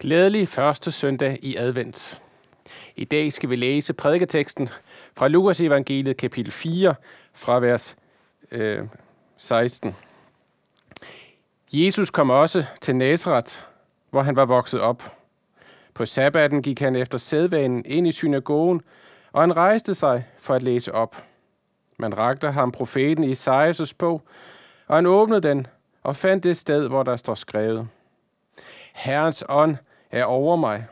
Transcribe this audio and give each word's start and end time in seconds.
Glædelig 0.00 0.48
første 0.48 0.92
søndag 0.92 1.38
i 1.42 1.56
advent. 1.56 2.22
I 2.96 3.04
dag 3.04 3.32
skal 3.32 3.50
vi 3.50 3.56
læse 3.56 3.92
prædiketeksten 3.92 4.68
fra 5.16 5.28
Lukas 5.28 5.60
evangeliet 5.60 6.16
kapitel 6.16 6.52
4 6.52 6.94
fra 7.32 7.60
vers 7.60 7.96
øh, 8.50 8.84
16. 9.36 9.96
Jesus 11.72 12.10
kom 12.10 12.30
også 12.30 12.64
til 12.80 12.96
Nazareth, 12.96 13.52
hvor 14.10 14.22
han 14.22 14.36
var 14.36 14.44
vokset 14.44 14.80
op. 14.80 15.16
På 15.94 16.06
sabbaten 16.06 16.62
gik 16.62 16.80
han 16.80 16.96
efter 16.96 17.18
sædvanen 17.18 17.84
ind 17.86 18.06
i 18.06 18.12
synagogen, 18.12 18.80
og 19.32 19.42
han 19.42 19.56
rejste 19.56 19.94
sig 19.94 20.24
for 20.38 20.54
at 20.54 20.62
læse 20.62 20.94
op. 20.94 21.24
Man 21.98 22.18
rakte 22.18 22.50
ham 22.50 22.72
profeten 22.72 23.24
Isaias' 23.24 23.92
bog, 23.98 24.22
og 24.86 24.96
han 24.96 25.06
åbnede 25.06 25.40
den 25.40 25.66
og 26.02 26.16
fandt 26.16 26.44
det 26.44 26.56
sted, 26.56 26.88
hvor 26.88 27.02
der 27.02 27.16
står 27.16 27.34
skrevet. 27.34 27.88
Herrens 28.96 29.44
ånd 29.48 29.76
er 30.10 30.24
over 30.24 30.56
mig, 30.56 30.86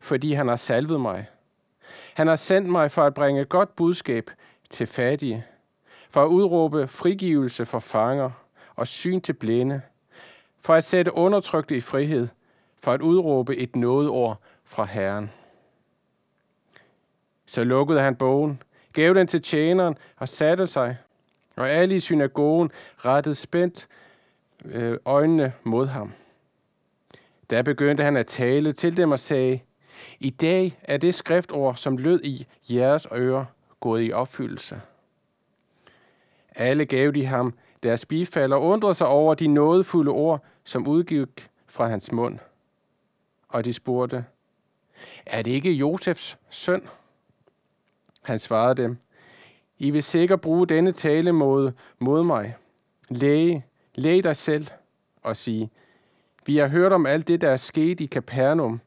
fordi 0.00 0.32
han 0.32 0.48
har 0.48 0.56
salvet 0.56 1.00
mig. 1.00 1.26
Han 2.14 2.26
har 2.26 2.36
sendt 2.36 2.68
mig 2.68 2.90
for 2.90 3.02
at 3.02 3.14
bringe 3.14 3.40
et 3.40 3.48
godt 3.48 3.76
budskab 3.76 4.30
til 4.70 4.86
fattige, 4.86 5.44
for 6.10 6.22
at 6.22 6.28
udråbe 6.28 6.88
frigivelse 6.88 7.66
for 7.66 7.78
fanger 7.78 8.30
og 8.76 8.86
syn 8.86 9.20
til 9.20 9.32
blinde, 9.32 9.80
for 10.60 10.74
at 10.74 10.84
sætte 10.84 11.14
undertrykte 11.14 11.76
i 11.76 11.80
frihed, 11.80 12.28
for 12.82 12.92
at 12.92 13.00
udråbe 13.00 13.56
et 13.56 13.76
nådeord 13.76 14.40
fra 14.64 14.84
Herren. 14.84 15.30
Så 17.46 17.64
lukkede 17.64 18.00
han 18.00 18.16
bogen, 18.16 18.62
gav 18.92 19.14
den 19.14 19.26
til 19.26 19.42
tjeneren 19.42 19.98
og 20.16 20.28
satte 20.28 20.66
sig, 20.66 20.96
og 21.56 21.70
alle 21.70 21.96
i 21.96 22.00
synagogen 22.00 22.70
rettede 22.96 23.34
spændt 23.34 23.88
øh, 24.64 24.98
øjnene 25.04 25.52
mod 25.64 25.86
ham. 25.86 26.12
Der 27.50 27.62
begyndte 27.62 28.02
han 28.02 28.16
at 28.16 28.26
tale 28.26 28.72
til 28.72 28.96
dem 28.96 29.10
og 29.10 29.18
sagde, 29.18 29.60
I 30.20 30.30
dag 30.30 30.78
er 30.82 30.96
det 30.96 31.14
skriftord, 31.14 31.76
som 31.76 31.96
lød 31.96 32.20
i 32.24 32.46
jeres 32.70 33.06
ører, 33.12 33.44
gået 33.80 34.06
i 34.08 34.12
opfyldelse. 34.12 34.80
Alle 36.54 36.84
gav 36.84 37.10
de 37.10 37.26
ham 37.26 37.54
deres 37.82 38.06
bifald 38.06 38.52
og 38.52 38.62
undrede 38.62 38.94
sig 38.94 39.06
over 39.06 39.34
de 39.34 39.46
nådefulde 39.46 40.10
ord, 40.10 40.44
som 40.64 40.86
udgik 40.86 41.50
fra 41.66 41.88
hans 41.88 42.12
mund. 42.12 42.38
Og 43.48 43.64
de 43.64 43.72
spurgte, 43.72 44.24
er 45.26 45.42
det 45.42 45.50
ikke 45.50 45.72
Josefs 45.72 46.38
søn? 46.50 46.88
Han 48.22 48.38
svarede 48.38 48.82
dem, 48.82 48.96
I 49.78 49.90
vil 49.90 50.02
sikkert 50.02 50.40
bruge 50.40 50.66
denne 50.66 50.92
tale 50.92 51.32
mod, 51.32 51.72
mod 51.98 52.24
mig. 52.24 52.56
Læge, 53.08 53.66
læg 53.94 54.24
dig 54.24 54.36
selv 54.36 54.66
og 55.22 55.36
sige, 55.36 55.70
vi 56.48 56.56
har 56.56 56.68
hørt 56.68 56.92
om 56.92 57.06
alt 57.06 57.28
det, 57.28 57.40
der 57.40 57.50
er 57.50 57.56
sket 57.56 58.00
i 58.00 58.06
Capernaum. 58.06 58.80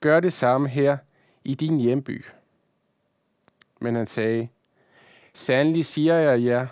Gør 0.00 0.20
det 0.20 0.32
samme 0.32 0.68
her 0.68 0.96
i 1.44 1.54
din 1.54 1.80
hjemby. 1.80 2.24
Men 3.80 3.94
han 3.94 4.06
sagde, 4.06 4.48
Sandelig 5.34 5.84
siger 5.84 6.14
jeg 6.14 6.44
jer, 6.44 6.66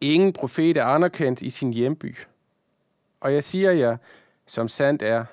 ingen 0.00 0.32
profet 0.32 0.76
er 0.76 0.84
anerkendt 0.84 1.42
i 1.42 1.50
sin 1.50 1.72
hjemby. 1.72 2.16
Og 3.20 3.34
jeg 3.34 3.44
siger 3.44 3.70
jer, 3.70 3.96
som 4.46 4.68
sandt 4.68 5.02
er, 5.02 5.24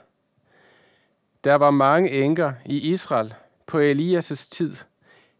der 1.44 1.56
var 1.56 1.72
mange 1.72 2.12
enker 2.12 2.54
i 2.66 2.92
Israel 2.92 3.34
på 3.66 3.80
Elias' 3.80 4.50
tid, 4.52 4.76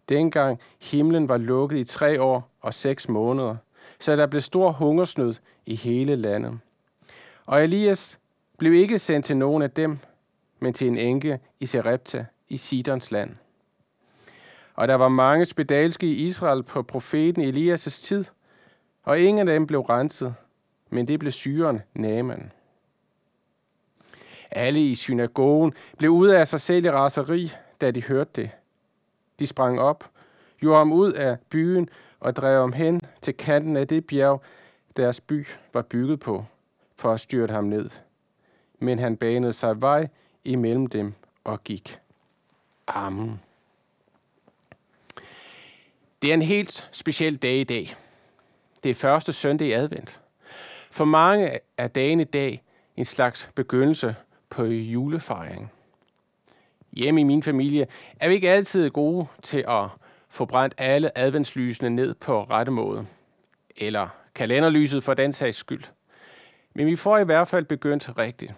dengang 0.10 0.60
himlen 0.82 1.30
var 1.30 1.38
lukket 1.38 1.78
i 1.78 1.84
tre 1.84 2.22
år 2.22 2.50
og 2.62 2.74
seks 2.74 3.10
måneder, 3.10 3.56
så 4.00 4.16
der 4.16 4.28
blev 4.28 4.42
stor 4.42 4.72
hungersnød 4.72 5.36
i 5.66 5.76
hele 5.76 6.16
landet. 6.16 6.60
Og 7.46 7.64
Elias 7.64 8.20
blev 8.58 8.74
ikke 8.74 9.00
sendt 9.00 9.26
til 9.26 9.38
nogen 9.38 9.64
af 9.64 9.72
dem, 9.72 9.98
men 10.60 10.74
til 10.74 10.88
en 10.88 10.98
enke 10.98 11.40
i 11.60 11.66
Serepta 11.66 12.26
i 12.50 12.58
Sidons 12.58 13.12
land. 13.12 13.36
Og 14.76 14.88
der 14.88 14.96
var 14.96 15.10
mange 15.10 15.46
spedalske 15.46 16.06
i 16.08 16.28
Israel 16.28 16.64
på 16.64 16.82
profeten 16.82 17.42
Elias' 17.50 18.02
tid, 18.04 18.26
og 19.04 19.20
ingen 19.20 19.48
af 19.48 19.54
dem 19.54 19.68
blev 19.68 19.82
renset, 19.82 20.36
men 20.90 21.08
det 21.08 21.20
blev 21.20 21.32
syren 21.32 21.82
Naaman. 21.94 22.52
Alle 24.52 24.80
i 24.80 24.96
synagogen 24.96 25.74
blev 25.98 26.12
ud 26.12 26.28
af 26.28 26.48
sig 26.48 26.62
selv 26.62 26.86
i 26.86 26.92
raseri, 26.92 27.52
da 27.82 27.92
de 27.92 28.04
hørte 28.04 28.32
det. 28.36 28.50
De 29.40 29.48
sprang 29.48 29.80
op, 29.80 30.10
gjorde 30.58 30.78
ham 30.78 30.94
ud 30.94 31.14
af 31.14 31.38
byen 31.50 31.90
og 32.20 32.36
drev 32.36 32.60
ham 32.60 32.74
hen 32.74 33.02
til 33.22 33.38
kanten 33.38 33.78
af 33.78 33.88
det 33.88 34.08
bjerg, 34.08 34.42
deres 34.98 35.22
by 35.22 35.48
var 35.74 35.82
bygget 35.82 36.20
på, 36.20 36.46
for 36.96 37.14
at 37.14 37.20
styrte 37.20 37.54
ham 37.54 37.64
ned. 37.64 37.90
Men 38.80 39.00
han 39.00 39.18
banede 39.18 39.54
sig 39.54 39.82
vej 39.82 40.08
imellem 40.44 40.88
dem 40.88 41.14
og 41.44 41.64
gik. 41.64 42.00
Amen. 42.88 43.42
Det 46.22 46.30
er 46.30 46.34
en 46.34 46.42
helt 46.42 46.90
speciel 46.92 47.36
dag 47.36 47.56
i 47.56 47.64
dag. 47.64 47.96
Det 48.84 48.90
er 48.90 48.96
første 48.96 49.34
søndag 49.34 49.68
i 49.68 49.72
advent. 49.72 50.22
For 50.92 51.06
mange 51.06 51.60
er 51.78 51.88
dagen 51.88 52.20
i 52.20 52.24
dag 52.24 52.64
en 52.98 53.06
slags 53.06 53.50
begyndelse 53.56 54.16
på 54.50 54.66
julefejring. 54.66 55.72
Hjemme 56.92 57.22
i 57.22 57.24
min 57.24 57.44
familie 57.44 57.88
er 58.20 58.28
vi 58.28 58.34
ikke 58.34 58.52
altid 58.52 58.90
gode 58.90 59.28
til 59.42 59.66
at 59.68 59.88
få 60.30 60.46
brændt 60.46 60.76
alle 60.78 61.18
adventslysene 61.18 61.90
ned 61.90 62.14
på 62.14 62.44
rette 62.44 62.72
måde. 62.72 63.06
Eller 63.78 64.08
kalenderlyset 64.36 65.04
for 65.04 65.14
den 65.14 65.34
sags 65.34 65.58
skyld. 65.58 65.84
Men 66.74 66.88
vi 66.88 66.96
får 66.96 67.18
i 67.18 67.24
hvert 67.24 67.48
fald 67.48 67.66
begyndt 67.66 68.18
rigtigt. 68.18 68.54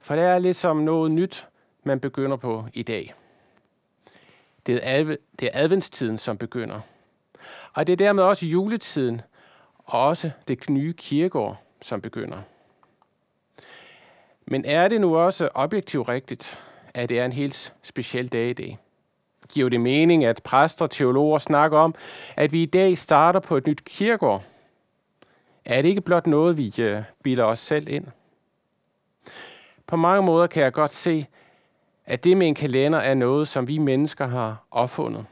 For 0.00 0.14
det 0.14 0.24
er 0.24 0.38
ligesom 0.38 0.76
noget 0.76 1.10
nyt, 1.10 1.46
man 1.82 2.00
begynder 2.00 2.36
på 2.36 2.64
i 2.74 2.82
dag. 2.82 3.14
Det 4.66 4.74
er, 4.74 5.00
adv- 5.00 5.16
det 5.40 5.46
er 5.52 5.62
adventstiden, 5.62 6.18
som 6.18 6.38
begynder. 6.38 6.80
Og 7.74 7.86
det 7.86 7.92
er 7.92 7.96
dermed 7.96 8.22
også 8.22 8.46
juletiden, 8.46 9.20
og 9.78 10.06
også 10.06 10.30
det 10.48 10.70
nye 10.70 10.92
kirkeår, 10.92 11.62
som 11.82 12.00
begynder. 12.00 12.38
Men 14.46 14.64
er 14.64 14.88
det 14.88 15.00
nu 15.00 15.16
også 15.16 15.48
objektivt 15.54 16.08
rigtigt, 16.08 16.60
at 16.94 17.08
det 17.08 17.18
er 17.18 17.24
en 17.24 17.32
helt 17.32 17.72
speciel 17.82 18.28
dag 18.28 18.50
i 18.50 18.52
dag? 18.52 18.78
Giver 19.52 19.68
det 19.68 19.80
mening, 19.80 20.24
at 20.24 20.42
præster 20.42 20.84
og 20.84 20.90
teologer 20.90 21.38
snakker 21.38 21.78
om, 21.78 21.94
at 22.36 22.52
vi 22.52 22.62
i 22.62 22.66
dag 22.66 22.98
starter 22.98 23.40
på 23.40 23.56
et 23.56 23.66
nyt 23.66 23.84
kirkeår? 23.84 24.44
Er 25.68 25.82
det 25.82 25.88
ikke 25.88 26.00
blot 26.00 26.26
noget, 26.26 26.56
vi 26.56 26.74
øh, 26.78 27.02
bilder 27.22 27.44
os 27.44 27.58
selv 27.58 27.88
ind? 27.88 28.06
På 29.86 29.96
mange 29.96 30.22
måder 30.22 30.46
kan 30.46 30.62
jeg 30.62 30.72
godt 30.72 30.90
se, 30.90 31.26
at 32.06 32.24
det 32.24 32.36
med 32.36 32.46
en 32.48 32.54
kalender 32.54 32.98
er 32.98 33.14
noget, 33.14 33.48
som 33.48 33.68
vi 33.68 33.78
mennesker 33.78 34.26
har 34.26 34.64
opfundet. 34.70 35.26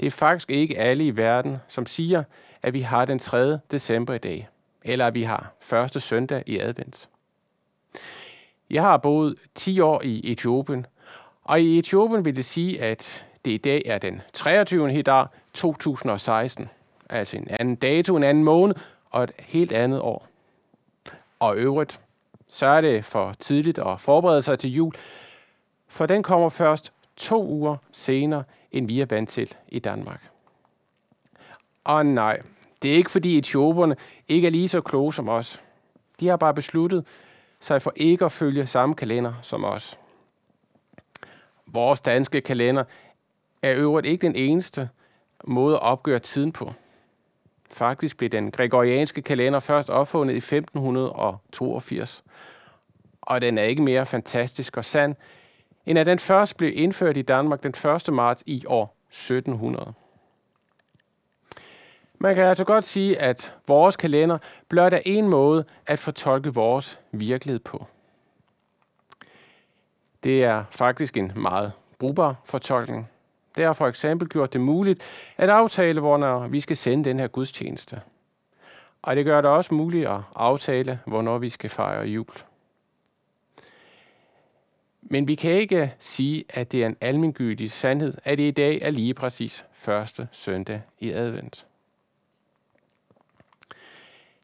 Det 0.00 0.06
er 0.06 0.10
faktisk 0.10 0.50
ikke 0.50 0.78
alle 0.78 1.06
i 1.06 1.16
verden, 1.16 1.56
som 1.68 1.86
siger, 1.86 2.22
at 2.62 2.72
vi 2.72 2.80
har 2.80 3.04
den 3.04 3.18
3. 3.18 3.58
december 3.70 4.14
i 4.14 4.18
dag, 4.18 4.48
eller 4.82 5.06
at 5.06 5.14
vi 5.14 5.22
har 5.22 5.52
første 5.60 6.00
søndag 6.00 6.42
i 6.46 6.58
advent. 6.58 7.08
Jeg 8.70 8.82
har 8.82 8.96
boet 8.96 9.36
10 9.54 9.80
år 9.80 10.02
i 10.04 10.32
Etiopien, 10.32 10.86
og 11.44 11.60
i 11.60 11.78
Etiopien 11.78 12.24
vil 12.24 12.36
det 12.36 12.44
sige, 12.44 12.82
at 12.82 13.26
det 13.44 13.50
i 13.50 13.56
dag 13.56 13.82
er 13.86 13.98
den 13.98 14.22
23. 14.32 14.90
hedar 14.90 15.32
2016, 15.54 16.68
altså 17.10 17.36
en 17.36 17.46
anden 17.50 17.76
dato, 17.76 18.16
en 18.16 18.22
anden 18.22 18.44
måned 18.44 18.74
og 19.10 19.24
et 19.24 19.32
helt 19.38 19.72
andet 19.72 20.00
år. 20.00 20.26
Og 21.38 21.56
øvrigt, 21.56 22.00
så 22.48 22.66
er 22.66 22.80
det 22.80 23.04
for 23.04 23.32
tidligt 23.32 23.78
at 23.78 24.00
forberede 24.00 24.42
sig 24.42 24.58
til 24.58 24.74
jul, 24.74 24.92
for 25.88 26.06
den 26.06 26.22
kommer 26.22 26.48
først 26.48 26.92
to 27.16 27.46
uger 27.46 27.76
senere, 27.92 28.44
end 28.72 28.86
vi 28.86 29.00
er 29.00 29.06
vant 29.06 29.28
til 29.28 29.54
i 29.68 29.78
Danmark. 29.78 30.30
Og 31.84 32.06
nej, 32.06 32.40
det 32.82 32.90
er 32.90 32.94
ikke 32.94 33.10
fordi 33.10 33.38
etioperne 33.38 33.96
ikke 34.28 34.46
er 34.46 34.50
lige 34.50 34.68
så 34.68 34.80
kloge 34.80 35.14
som 35.14 35.28
os. 35.28 35.60
De 36.20 36.28
har 36.28 36.36
bare 36.36 36.54
besluttet 36.54 37.06
sig 37.60 37.82
for 37.82 37.92
ikke 37.96 38.24
at 38.24 38.32
følge 38.32 38.66
samme 38.66 38.94
kalender 38.94 39.32
som 39.42 39.64
os. 39.64 39.98
Vores 41.66 42.00
danske 42.00 42.40
kalender 42.40 42.84
er 43.62 43.74
øvrigt 43.74 44.06
ikke 44.06 44.26
den 44.26 44.36
eneste 44.36 44.88
måde 45.44 45.74
at 45.74 45.82
opgøre 45.82 46.18
tiden 46.18 46.52
på. 46.52 46.72
Faktisk 47.72 48.16
blev 48.16 48.30
den 48.30 48.50
gregorianske 48.50 49.22
kalender 49.22 49.60
først 49.60 49.90
opfundet 49.90 50.34
i 50.34 50.36
1582. 50.36 52.24
Og 53.22 53.42
den 53.42 53.58
er 53.58 53.62
ikke 53.62 53.82
mere 53.82 54.06
fantastisk 54.06 54.76
og 54.76 54.84
sand, 54.84 55.14
end 55.86 55.98
at 55.98 56.06
den 56.06 56.18
først 56.18 56.56
blev 56.56 56.72
indført 56.74 57.16
i 57.16 57.22
Danmark 57.22 57.62
den 57.62 57.74
1. 58.08 58.12
marts 58.12 58.42
i 58.46 58.64
år 58.66 58.96
1700. 59.08 59.92
Man 62.18 62.34
kan 62.34 62.44
altså 62.44 62.64
godt 62.64 62.84
sige, 62.84 63.18
at 63.18 63.54
vores 63.68 63.96
kalender 63.96 64.38
blot 64.68 64.92
er 64.92 65.00
en 65.04 65.28
måde 65.28 65.64
at 65.86 65.98
fortolke 65.98 66.54
vores 66.54 66.98
virkelighed 67.12 67.60
på. 67.60 67.86
Det 70.24 70.44
er 70.44 70.64
faktisk 70.70 71.16
en 71.16 71.32
meget 71.36 71.72
brugbar 71.98 72.36
fortolkning. 72.44 73.08
Der 73.60 73.66
har 73.66 73.72
for 73.72 73.88
eksempel 73.88 74.28
gjort 74.28 74.52
det 74.52 74.60
muligt 74.60 75.02
at 75.36 75.48
aftale, 75.48 76.00
hvornår 76.00 76.48
vi 76.48 76.60
skal 76.60 76.76
sende 76.76 77.04
den 77.04 77.18
her 77.18 77.26
gudstjeneste. 77.26 78.00
Og 79.02 79.16
det 79.16 79.24
gør 79.24 79.40
det 79.40 79.50
også 79.50 79.74
muligt 79.74 80.08
at 80.08 80.20
aftale, 80.34 81.00
hvornår 81.06 81.38
vi 81.38 81.48
skal 81.48 81.70
fejre 81.70 82.06
jul. 82.06 82.26
Men 85.02 85.28
vi 85.28 85.34
kan 85.34 85.50
ikke 85.50 85.94
sige, 85.98 86.44
at 86.48 86.72
det 86.72 86.82
er 86.82 86.86
en 86.86 86.96
almindelig 87.00 87.70
sandhed, 87.70 88.14
at 88.24 88.38
det 88.38 88.44
i 88.44 88.50
dag 88.50 88.78
er 88.82 88.90
lige 88.90 89.14
præcis 89.14 89.64
første 89.72 90.28
søndag 90.32 90.82
i 90.98 91.10
advent. 91.10 91.66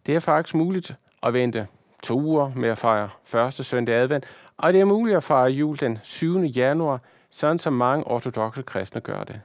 Det 0.06 0.14
er 0.16 0.20
faktisk 0.20 0.54
muligt 0.54 0.94
at 1.22 1.32
vente 1.32 1.66
to 2.02 2.20
uger 2.20 2.52
med 2.54 2.68
at 2.68 2.78
fejre 2.78 3.08
første 3.24 3.64
søndag 3.64 3.94
i 3.94 3.98
advent, 3.98 4.24
og 4.56 4.72
det 4.72 4.80
er 4.80 4.84
muligt 4.84 5.16
at 5.16 5.24
fejre 5.24 5.50
jul 5.50 5.78
den 5.80 5.98
7. 6.02 6.38
januar, 6.38 7.00
sådan 7.30 7.58
som 7.58 7.72
mange 7.72 8.06
ortodoxe 8.06 8.62
kristne 8.62 9.00
gør 9.00 9.24
det. 9.24 9.40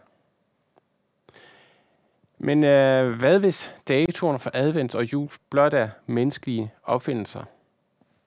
Men 2.38 2.64
øh, 2.64 3.20
hvad 3.20 3.40
hvis 3.40 3.76
datoerne 3.88 4.40
for 4.40 4.52
advent 4.54 4.96
og 4.96 5.14
jul 5.14 5.30
blot 5.50 5.74
er 5.74 5.90
menneskelige 6.06 6.74
opfindelser? 6.84 7.44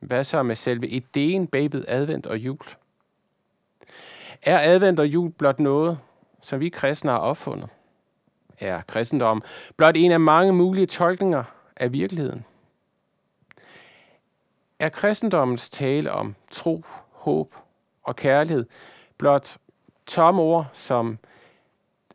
Hvad 0.00 0.24
så 0.24 0.42
med 0.42 0.56
selve 0.56 0.88
ideen 0.88 1.46
bagved 1.46 1.84
advent 1.88 2.26
og 2.26 2.38
jul? 2.38 2.58
Er 4.42 4.58
advent 4.62 5.00
og 5.00 5.06
jul 5.06 5.30
blot 5.30 5.60
noget, 5.60 5.98
som 6.40 6.60
vi 6.60 6.68
kristne 6.68 7.10
har 7.10 7.18
opfundet? 7.18 7.68
Er 8.60 8.82
kristendom 8.82 9.42
blot 9.76 9.96
en 9.96 10.12
af 10.12 10.20
mange 10.20 10.52
mulige 10.52 10.86
tolkninger 10.86 11.44
af 11.76 11.92
virkeligheden? 11.92 12.44
Er 14.78 14.88
kristendommens 14.88 15.70
tale 15.70 16.12
om 16.12 16.34
tro, 16.50 16.84
håb 17.10 17.54
og 18.02 18.16
kærlighed 18.16 18.66
blot 19.18 19.56
tomme 20.06 20.42
ord, 20.42 20.70
som 20.72 21.18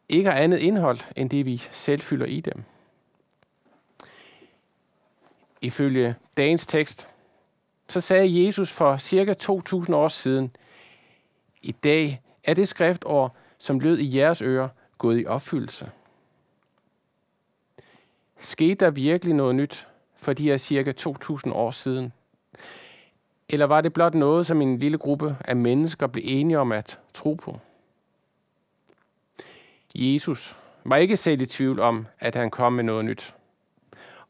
ikke 0.10 0.30
har 0.30 0.38
andet 0.38 0.60
indhold 0.60 1.00
end 1.16 1.30
det, 1.30 1.46
vi 1.46 1.58
selv 1.58 2.02
fylder 2.02 2.26
i 2.26 2.40
dem? 2.40 2.64
Ifølge 5.62 6.16
dagens 6.38 6.68
tekst, 6.68 7.08
så 7.90 8.02
sagde 8.02 8.46
Jesus 8.46 8.72
for 8.72 8.98
cirka 8.98 9.34
2000 9.34 9.96
år 9.96 10.08
siden, 10.08 10.52
i 11.62 11.72
dag 11.72 12.22
er 12.44 12.54
det 12.54 12.68
skriftår, 12.68 13.36
som 13.58 13.80
lød 13.80 13.98
i 13.98 14.18
jeres 14.18 14.42
ører, 14.42 14.70
gået 14.98 15.22
i 15.22 15.26
opfyldelse. 15.26 15.92
Skete 18.40 18.86
der 18.86 18.92
virkelig 18.92 19.34
noget 19.36 19.56
nyt 19.56 19.88
for 20.16 20.34
de 20.34 20.44
her 20.44 20.58
cirka 20.58 20.92
2000 20.92 21.54
år 21.54 21.72
siden? 21.72 22.14
Eller 23.50 23.66
var 23.66 23.82
det 23.82 23.94
blot 23.94 24.14
noget, 24.14 24.46
som 24.46 24.62
en 24.62 24.80
lille 24.80 24.98
gruppe 24.98 25.38
af 25.46 25.56
mennesker 25.56 26.08
blev 26.08 26.24
enige 26.28 26.60
om 26.60 26.72
at 26.72 27.00
tro 27.14 27.34
på? 27.34 27.60
Jesus 29.96 30.58
var 30.84 30.96
ikke 30.96 31.18
selv 31.18 31.42
i 31.42 31.46
tvivl 31.46 31.80
om, 31.80 32.08
at 32.20 32.36
han 32.36 32.50
kom 32.50 32.74
med 32.74 32.84
noget 32.84 33.06
nyt. 33.06 33.36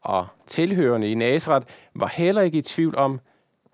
Og 0.00 0.26
tilhørende 0.46 1.10
i 1.10 1.14
Nazareth 1.14 1.66
var 1.94 2.08
heller 2.08 2.42
ikke 2.42 2.58
i 2.58 2.62
tvivl 2.62 2.96
om, 2.96 3.20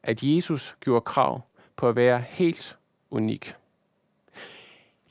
at 0.02 0.22
Jesus 0.22 0.76
gjorde 0.80 1.00
krav 1.00 1.40
på 1.76 1.88
at 1.88 1.96
være 1.96 2.24
helt 2.28 2.76
unik. 3.10 3.54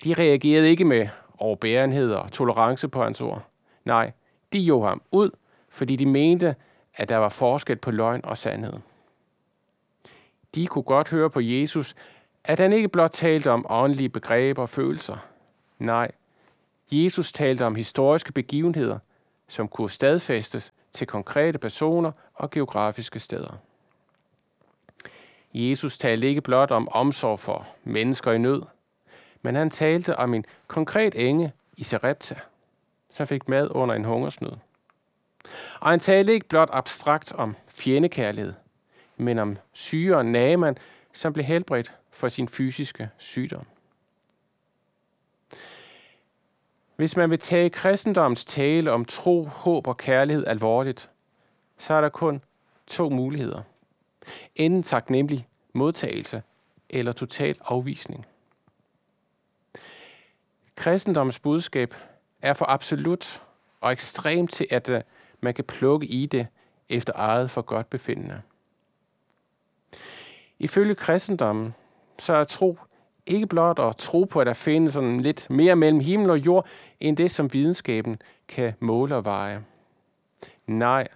De 0.04 0.14
reagerede 0.14 0.70
ikke 0.70 0.86
med 0.86 1.08
overbærenhed 1.38 2.14
og 2.14 2.32
tolerance 2.32 2.88
på 2.88 3.04
hans 3.04 3.22
ord. 3.22 3.48
Nej, 3.86 4.12
de 4.54 4.60
jo 4.60 4.84
ham 4.84 5.02
ud, 5.12 5.30
fordi 5.70 5.96
de 5.96 6.06
mente, 6.06 6.56
at 6.96 7.10
der 7.10 7.18
var 7.18 7.30
forskel 7.30 7.76
på 7.76 7.92
løgn 7.92 8.22
og 8.24 8.38
sandhed. 8.38 8.74
De 10.56 10.68
kunne 10.68 10.84
godt 10.84 11.10
høre 11.10 11.30
på 11.30 11.40
Jesus, 11.40 11.96
at 12.44 12.60
han 12.60 12.74
ikke 12.74 12.90
blot 12.90 13.12
talte 13.12 13.52
om 13.52 13.66
åndelige 13.70 14.10
begreber 14.10 14.62
og 14.62 14.70
følelser. 14.70 15.18
Nej, 15.80 16.12
Jesus 16.92 17.32
talte 17.32 17.66
om 17.66 17.76
historiske 17.76 18.34
begivenheder, 18.34 19.00
som 19.48 19.68
kunne 19.68 19.90
stadfæstes 19.90 20.74
til 20.92 21.08
konkrete 21.08 21.58
personer 21.58 22.12
og 22.34 22.50
geografiske 22.50 23.20
steder. 23.20 23.58
Jesus 25.54 25.98
talte 25.98 26.28
ikke 26.28 26.42
blot 26.42 26.72
om 26.72 26.88
omsorg 26.92 27.40
for 27.40 27.68
mennesker 27.84 28.32
i 28.32 28.38
nød, 28.38 28.62
men 29.42 29.56
han 29.56 29.70
talte 29.70 30.16
om 30.16 30.34
en 30.34 30.46
konkret 30.68 31.16
enge 31.16 31.54
i 31.78 31.84
Sarepta, 31.84 32.36
som 33.12 33.28
fik 33.28 33.50
mad 33.50 33.68
under 33.72 33.96
en 33.96 34.06
hungersnød. 34.06 34.52
Og 35.80 35.90
han 35.90 36.00
talte 36.00 36.34
ikke 36.34 36.48
blot 36.48 36.70
abstrakt 36.72 37.34
om 37.34 37.56
fjendekærlighed, 37.68 38.54
men 39.18 39.40
om 39.40 39.58
syge 39.74 40.24
Naaman, 40.24 40.78
som 41.14 41.34
blev 41.34 41.46
helbredt 41.46 41.94
for 42.12 42.28
sin 42.28 42.48
fysiske 42.48 43.10
sygdom. 43.18 43.66
Hvis 46.96 47.18
man 47.18 47.30
vil 47.30 47.40
tage 47.40 47.70
kristendoms 47.70 48.46
tale 48.46 48.92
om 48.92 49.06
tro, 49.06 49.44
håb 49.44 49.88
og 49.88 49.98
kærlighed 49.98 50.48
alvorligt, 50.48 51.10
så 51.78 51.94
er 51.94 52.02
der 52.02 52.10
kun 52.10 52.42
to 52.88 53.10
muligheder. 53.10 53.62
Enten 54.56 54.84
taknemmelig 54.84 55.48
modtagelse 55.74 56.44
eller 56.90 57.12
total 57.12 57.56
afvisning. 57.66 58.26
Kristendoms 60.76 61.40
budskab 61.40 61.96
er 62.42 62.54
for 62.54 62.66
absolut 62.66 63.42
og 63.82 63.92
ekstremt 63.92 64.52
til, 64.52 64.68
at 64.72 64.90
øh, 64.90 65.02
man 65.42 65.54
kan 65.54 65.64
plukke 65.64 66.08
i 66.08 66.26
det 66.26 66.48
efter 66.90 67.14
eget 67.16 67.52
for 67.52 67.62
godt 67.62 67.90
befindende. 67.90 68.42
Ifølge 70.60 70.96
kristendommen, 70.96 71.74
så 72.20 72.34
er 72.34 72.44
tro 72.44 72.78
ikke 73.26 73.48
blot 73.48 73.80
at 73.80 73.96
tro 73.96 74.24
på, 74.24 74.42
at 74.42 74.48
der 74.48 74.54
findes 74.54 74.94
sådan 74.94 75.20
lidt 75.20 75.50
mere 75.50 75.76
mellem 75.76 76.00
himmel 76.00 76.30
og 76.30 76.38
jord, 76.38 76.68
end 77.00 77.18
det, 77.18 77.32
som 77.32 77.54
videnskaben 77.54 78.22
kan 78.48 78.74
måle 78.80 79.16
og 79.16 79.26
veje. 79.26 79.64
Nej, 80.68 81.08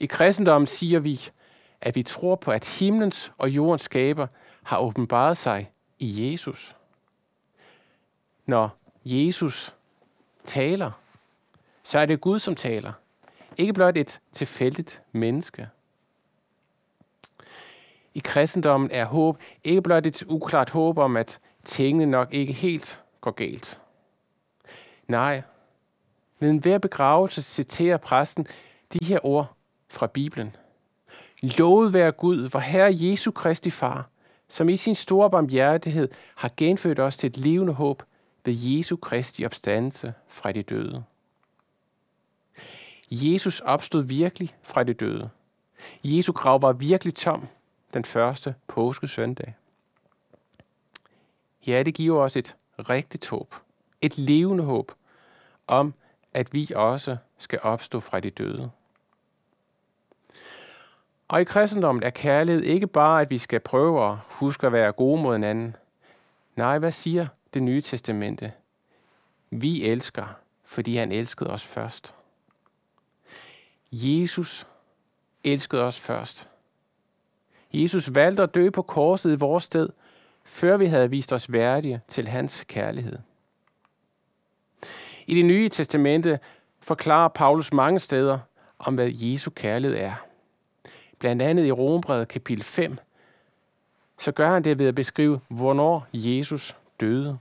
i 0.00 0.06
kristendommen 0.06 0.66
siger 0.66 1.00
vi, 1.00 1.20
at 1.80 1.96
vi 1.96 2.02
tror 2.02 2.34
på, 2.34 2.50
at 2.50 2.78
himlens 2.78 3.32
og 3.38 3.50
jordens 3.50 3.82
skaber 3.82 4.26
har 4.62 4.78
åbenbaret 4.78 5.36
sig 5.36 5.70
i 5.98 6.32
Jesus. 6.32 6.76
Når 8.46 8.76
Jesus 9.04 9.74
taler, 10.44 10.90
så 11.82 11.98
er 11.98 12.06
det 12.06 12.20
Gud, 12.20 12.38
som 12.38 12.54
taler. 12.54 12.92
Ikke 13.56 13.72
blot 13.72 13.96
et 13.96 14.20
tilfældigt 14.32 15.02
menneske. 15.12 15.68
I 18.14 18.20
kristendommen 18.24 18.90
er 18.90 19.04
håb 19.04 19.38
ikke 19.64 19.82
blot 19.82 20.06
et 20.06 20.22
uklart 20.28 20.70
håb 20.70 20.98
om, 20.98 21.16
at 21.16 21.38
tingene 21.64 22.06
nok 22.06 22.34
ikke 22.34 22.52
helt 22.52 23.00
går 23.20 23.30
galt. 23.30 23.80
Nej, 25.08 25.42
ved 26.40 26.50
enhver 26.50 26.78
begravelse 26.78 27.42
citerer 27.42 27.96
præsten 27.96 28.46
de 28.92 28.98
her 29.06 29.18
ord 29.26 29.56
fra 29.90 30.06
Bibelen. 30.06 30.56
Lovet 31.42 31.92
være 31.92 32.12
Gud, 32.12 32.48
vor 32.48 32.60
Herre 32.60 32.92
Jesu 32.94 33.30
Kristi 33.30 33.70
Far, 33.70 34.08
som 34.48 34.68
i 34.68 34.76
sin 34.76 34.94
store 34.94 35.30
barmhjertighed 35.30 36.08
har 36.34 36.50
genfødt 36.56 37.00
os 37.00 37.16
til 37.16 37.26
et 37.26 37.38
levende 37.38 37.72
håb 37.72 38.02
ved 38.44 38.54
Jesu 38.56 38.96
Kristi 38.96 39.44
opstandelse 39.44 40.14
fra 40.28 40.52
de 40.52 40.62
døde. 40.62 41.04
Jesus 43.10 43.60
opstod 43.60 44.02
virkelig 44.02 44.54
fra 44.62 44.82
de 44.82 44.94
døde. 44.94 45.30
Jesu 46.04 46.32
grav 46.32 46.62
var 46.62 46.72
virkelig 46.72 47.14
tom 47.14 47.48
den 47.94 48.04
første 48.04 48.54
påskesøndag. 48.66 49.54
Ja, 51.66 51.82
det 51.82 51.94
giver 51.94 52.22
os 52.22 52.36
et 52.36 52.56
rigtigt 52.78 53.28
håb. 53.28 53.54
Et 54.00 54.18
levende 54.18 54.64
håb 54.64 54.92
om, 55.66 55.94
at 56.34 56.52
vi 56.52 56.72
også 56.74 57.16
skal 57.38 57.60
opstå 57.62 58.00
fra 58.00 58.20
de 58.20 58.30
døde. 58.30 58.70
Og 61.28 61.40
i 61.40 61.44
kristendommen 61.44 62.02
er 62.02 62.10
kærlighed 62.10 62.62
ikke 62.62 62.86
bare, 62.86 63.20
at 63.20 63.30
vi 63.30 63.38
skal 63.38 63.60
prøve 63.60 64.10
at 64.10 64.16
huske 64.28 64.66
at 64.66 64.72
være 64.72 64.92
gode 64.92 65.22
mod 65.22 65.34
hinanden. 65.34 65.76
Nej, 66.56 66.78
hvad 66.78 66.92
siger 66.92 67.26
det 67.54 67.62
nye 67.62 67.80
testamente? 67.80 68.52
Vi 69.50 69.84
elsker, 69.84 70.26
fordi 70.64 70.96
han 70.96 71.12
elskede 71.12 71.50
os 71.50 71.66
først. 71.66 72.14
Jesus 73.92 74.66
elskede 75.44 75.82
os 75.82 76.00
først. 76.00 76.48
Jesus 77.82 78.14
valgte 78.14 78.42
at 78.42 78.54
dø 78.54 78.70
på 78.70 78.82
korset 78.82 79.32
i 79.32 79.36
vores 79.36 79.64
sted, 79.64 79.88
før 80.44 80.76
vi 80.76 80.86
havde 80.86 81.10
vist 81.10 81.32
os 81.32 81.52
værdige 81.52 82.00
til 82.08 82.28
hans 82.28 82.64
kærlighed. 82.68 83.18
I 85.26 85.34
det 85.34 85.44
nye 85.44 85.68
testamente 85.68 86.38
forklarer 86.80 87.28
Paulus 87.28 87.72
mange 87.72 88.00
steder 88.00 88.38
om, 88.78 88.94
hvad 88.94 89.10
Jesu 89.12 89.50
kærlighed 89.50 89.98
er 89.98 90.14
blandt 91.18 91.42
andet 91.42 91.66
i 91.66 91.72
Rombrevet 91.72 92.28
kapitel 92.28 92.64
5, 92.64 92.98
så 94.20 94.32
gør 94.32 94.52
han 94.52 94.64
det 94.64 94.78
ved 94.78 94.86
at 94.86 94.94
beskrive, 94.94 95.40
hvornår 95.48 96.06
Jesus 96.12 96.76
døde. 97.00 97.38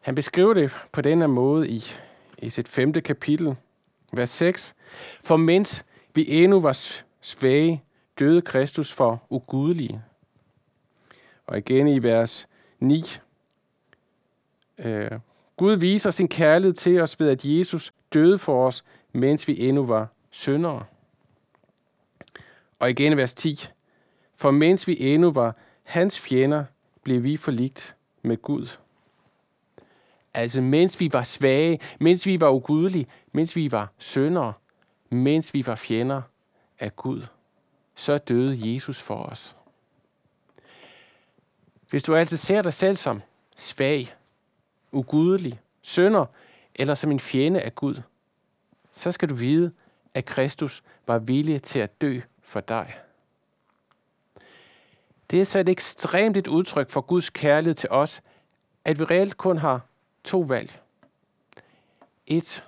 Han 0.00 0.14
beskriver 0.14 0.54
det 0.54 0.76
på 0.92 1.00
denne 1.00 1.28
måde 1.28 1.68
i, 1.68 1.84
i 2.38 2.50
sit 2.50 2.68
femte 2.68 3.00
kapitel, 3.00 3.56
vers 4.12 4.30
6. 4.30 4.74
For 5.24 5.36
mens 5.36 5.84
vi 6.18 6.42
endnu 6.42 6.60
var 6.60 6.78
svage, 7.20 7.82
døde 8.18 8.42
Kristus 8.42 8.92
for 8.92 9.22
ugudelige. 9.30 10.02
Og 11.46 11.58
igen 11.58 11.88
i 11.88 12.02
vers 12.02 12.48
9. 12.80 13.02
Øh, 14.78 15.10
Gud 15.56 15.76
viser 15.76 16.10
sin 16.10 16.28
kærlighed 16.28 16.72
til 16.72 17.00
os 17.00 17.20
ved, 17.20 17.30
at 17.30 17.44
Jesus 17.44 17.92
døde 18.12 18.38
for 18.38 18.66
os, 18.66 18.84
mens 19.12 19.48
vi 19.48 19.60
endnu 19.60 19.84
var 19.84 20.08
syndere. 20.30 20.84
Og 22.78 22.90
igen 22.90 23.12
i 23.12 23.16
vers 23.16 23.34
10. 23.34 23.68
For 24.34 24.50
mens 24.50 24.88
vi 24.88 24.96
endnu 25.00 25.30
var 25.30 25.56
hans 25.82 26.20
fjender, 26.20 26.64
blev 27.02 27.24
vi 27.24 27.36
forligt 27.36 27.96
med 28.22 28.36
Gud. 28.42 28.78
Altså 30.34 30.60
mens 30.60 31.00
vi 31.00 31.12
var 31.12 31.22
svage, 31.22 31.80
mens 32.00 32.26
vi 32.26 32.40
var 32.40 32.50
ugudelige, 32.50 33.06
mens 33.32 33.56
vi 33.56 33.72
var 33.72 33.92
syndere, 33.98 34.52
mens 35.10 35.54
vi 35.54 35.66
var 35.66 35.74
fjender 35.74 36.22
af 36.78 36.96
Gud, 36.96 37.26
så 37.94 38.18
døde 38.18 38.74
Jesus 38.74 39.02
for 39.02 39.22
os. 39.22 39.56
Hvis 41.90 42.02
du 42.02 42.14
altså 42.14 42.36
ser 42.36 42.62
dig 42.62 42.72
selv 42.72 42.96
som 42.96 43.22
svag, 43.56 44.14
ugudelig, 44.92 45.60
synder 45.80 46.26
eller 46.74 46.94
som 46.94 47.10
en 47.10 47.20
fjende 47.20 47.60
af 47.60 47.74
Gud, 47.74 48.02
så 48.92 49.12
skal 49.12 49.28
du 49.28 49.34
vide, 49.34 49.72
at 50.14 50.24
Kristus 50.24 50.82
var 51.06 51.18
villig 51.18 51.62
til 51.62 51.78
at 51.78 52.00
dø 52.00 52.20
for 52.42 52.60
dig. 52.60 52.94
Det 55.30 55.40
er 55.40 55.44
så 55.44 55.58
et 55.58 55.68
ekstremt 55.68 56.36
et 56.36 56.46
udtryk 56.46 56.90
for 56.90 57.00
Guds 57.00 57.30
kærlighed 57.30 57.74
til 57.74 57.90
os, 57.90 58.22
at 58.84 58.98
vi 58.98 59.04
reelt 59.04 59.36
kun 59.36 59.58
har 59.58 59.80
to 60.24 60.40
valg. 60.40 60.80
Et. 62.26 62.64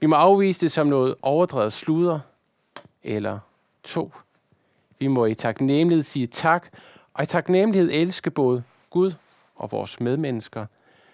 Vi 0.00 0.06
må 0.06 0.16
afvise 0.16 0.60
det 0.60 0.72
som 0.72 0.86
noget 0.86 1.14
overdrevet 1.22 1.72
sluder 1.72 2.20
Eller 3.02 3.38
to. 3.82 4.12
Vi 4.98 5.06
må 5.06 5.26
i 5.26 5.34
taknemmelighed 5.34 6.02
sige 6.02 6.26
tak, 6.26 6.68
og 7.14 7.22
i 7.22 7.26
taknemmelighed 7.26 7.90
elske 7.92 8.30
både 8.30 8.62
Gud 8.90 9.12
og 9.56 9.72
vores 9.72 10.00
medmennesker, 10.00 10.66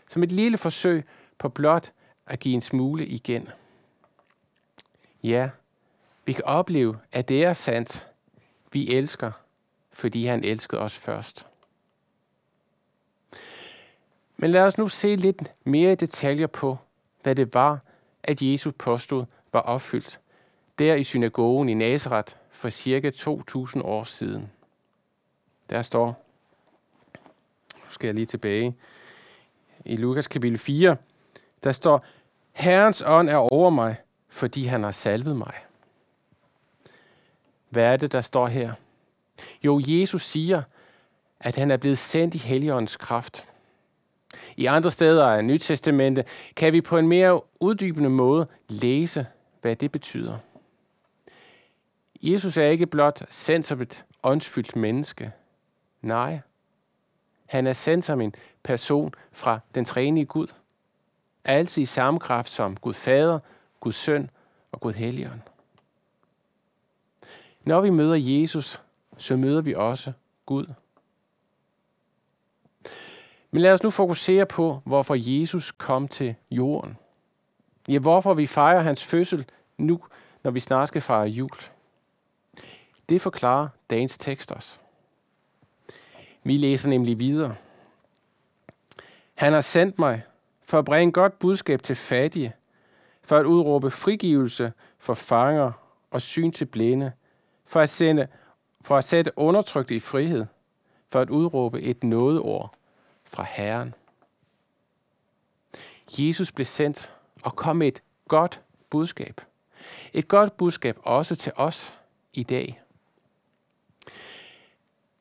som 0.09 0.23
et 0.23 0.33
lille 0.33 0.59
forsøg 0.59 1.05
på 1.38 1.49
blot 1.49 1.93
at 2.26 2.38
give 2.38 2.55
en 2.55 2.61
smule 2.61 3.07
igen. 3.07 3.49
Ja, 5.23 5.50
vi 6.25 6.33
kan 6.33 6.45
opleve, 6.45 6.99
at 7.12 7.28
det 7.28 7.45
er 7.45 7.55
sandt. 7.55 8.07
Vi 8.73 8.88
elsker, 8.95 9.33
fordi 9.93 10.26
han 10.26 10.45
elskede 10.45 10.81
os 10.81 10.99
først. 10.99 11.47
Men 14.37 14.50
lad 14.50 14.62
os 14.62 14.78
nu 14.78 14.88
se 14.88 15.16
lidt 15.16 15.43
mere 15.64 15.93
i 15.93 15.95
detaljer 15.95 16.47
på, 16.47 16.78
hvad 17.23 17.35
det 17.35 17.55
var, 17.55 17.83
at 18.26 18.42
Jesus 18.42 18.75
påstod 18.78 19.25
var 19.52 19.61
opfyldt 19.61 20.21
der 20.78 20.95
i 20.95 21.04
synagogen 21.04 21.68
i 21.68 21.75
Nazareth 21.75 22.35
for 22.50 22.71
cirka 22.71 23.11
2000 23.11 23.83
år 23.85 24.04
siden. 24.04 24.50
Der 25.71 25.83
står, 25.83 26.25
nu 27.75 27.90
skal 27.90 28.06
jeg 28.06 28.14
lige 28.14 28.26
tilbage, 28.26 28.76
i 29.85 29.97
Lukas 29.97 30.26
kapitel 30.26 30.59
4, 30.59 30.97
der 31.64 31.73
står, 31.73 32.04
Herrens 32.52 33.02
ånd 33.06 33.28
er 33.28 33.37
over 33.37 33.71
mig, 33.71 33.97
fordi 34.28 34.64
han 34.64 34.83
har 34.83 34.90
salvet 34.90 35.37
mig. 35.37 35.54
Hvad 37.68 37.92
er 37.92 37.97
det, 37.97 38.12
der 38.12 38.21
står 38.21 38.47
her? 38.47 38.73
Jo, 39.62 39.80
Jesus 39.87 40.25
siger, 40.25 40.62
at 41.40 41.56
han 41.56 41.71
er 41.71 41.76
blevet 41.76 41.99
sendt 41.99 42.35
i 42.35 42.38
Helligåndens 42.38 42.97
kraft. 42.97 43.47
I 44.57 44.66
andre 44.66 44.90
steder 44.90 45.26
af 45.26 45.45
Nyt 45.45 45.61
Testamente 45.61 46.25
kan 46.57 46.73
vi 46.73 46.81
på 46.81 46.99
en 46.99 47.09
mere 47.09 47.40
uddybende 47.61 48.11
måde 48.11 48.47
læse, 48.69 49.26
hvad 49.61 49.76
det 49.76 49.93
betyder. 49.93 50.38
Jesus 52.23 52.57
er 52.57 52.66
ikke 52.66 52.87
blot 52.87 53.23
sendt 53.31 53.66
som 53.66 53.81
et 53.81 54.05
åndsfyldt 54.23 54.76
menneske. 54.76 55.33
Nej, 56.02 56.40
han 57.47 57.66
er 57.66 57.73
sendt 57.73 58.05
som 58.05 58.21
en 58.21 58.35
person 58.62 59.14
fra 59.33 59.61
den 59.75 59.85
trænige 59.85 60.26
Gud. 60.26 60.47
Altså 61.45 61.81
i 61.81 61.85
samme 61.85 62.21
kraft 62.21 62.50
som 62.50 62.76
Gud 62.76 62.95
Fader, 62.95 63.38
Gud 63.81 63.93
Søn 63.93 64.31
og 64.73 64.81
Gud 64.81 64.93
Helligånd. 64.93 65.40
Når 67.64 67.81
vi 67.81 67.90
møder 67.90 68.14
Jesus, 68.14 68.81
så 69.19 69.37
møder 69.37 69.61
vi 69.61 69.75
også 69.75 70.12
Gud. 70.47 70.66
Men 73.50 73.62
lad 73.62 73.73
os 73.73 73.83
nu 73.83 73.91
fokusere 73.91 74.47
på, 74.47 74.81
hvorfor 74.85 75.15
Jesus 75.15 75.73
kom 75.73 76.09
til 76.09 76.35
jorden. 76.50 76.97
Ja, 77.88 77.99
hvorfor 77.99 78.35
vi 78.35 78.47
fejrer 78.47 78.81
hans 78.81 79.05
fødsel 79.05 79.45
nu, 79.79 80.00
når 80.43 80.50
vi 80.50 80.61
snart 80.61 80.88
skal 80.88 81.03
fejre 81.03 81.29
jul. 81.29 81.50
Det 83.09 83.21
forklarer 83.21 83.69
dagens 83.91 84.19
tekst 84.19 84.53
os. 84.53 84.81
Vi 86.45 86.57
læser 86.57 86.88
nemlig 86.88 87.19
videre. 87.19 87.55
Han 89.35 89.53
har 89.53 89.61
sendt 89.61 89.99
mig 89.99 90.23
for 90.62 90.79
at 90.79 90.85
bringe 90.85 91.12
godt 91.12 91.38
budskab 91.38 91.83
til 91.83 91.97
fattige, 91.97 92.55
for 93.23 93.37
at 93.37 93.47
udråbe 93.47 93.91
frigivelse 93.91 94.73
for 94.99 95.15
fanger 95.15 95.73
og 96.11 96.23
syn 96.23 96.53
til 96.53 96.65
blinde, 96.65 97.12
for 97.65 97.81
at, 97.81 97.88
sende, 97.88 98.26
for 98.81 98.97
at 98.97 99.05
sætte 99.05 99.38
undertrykte 99.38 99.97
i 99.97 100.00
frihed, 100.00 100.47
for 101.09 101.21
at 101.21 101.31
udråbe 101.31 101.83
et 101.83 102.05
nådeord 102.05 102.75
fra 103.26 103.47
Herren. 103.49 103.95
Jesus 106.18 106.52
blev 106.52 106.64
sendt 106.64 107.12
og 107.42 107.56
kom 107.56 107.76
med 107.76 107.88
et 107.88 108.02
godt 108.28 108.61
budskab. 108.90 109.40
Et 110.12 110.28
godt 110.28 110.56
budskab 110.56 110.99
også 111.02 111.37
til 111.37 111.52
os 111.56 111.95
i 112.33 112.42
dag. 112.42 112.80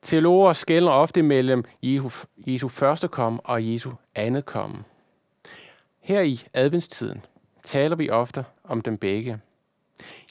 Teologer 0.02 0.54
skældner 0.54 0.92
ofte 0.92 1.24
mellem 1.24 1.64
Jesu, 1.84 2.10
Jesu 2.38 2.68
første 2.68 3.08
kom 3.08 3.40
og 3.44 3.74
Jesu 3.74 3.92
andet 4.16 4.46
kom. 4.46 4.84
Her 6.00 6.22
i 6.22 6.44
adventstiden 6.54 7.22
taler 7.64 7.96
vi 7.96 8.10
ofte 8.10 8.46
om 8.64 8.82
dem 8.82 8.98
begge. 8.98 9.40